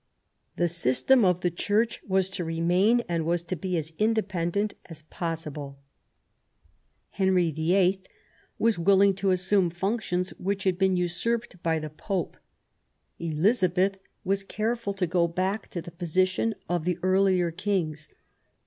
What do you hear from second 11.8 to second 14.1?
Pope; Elizabeth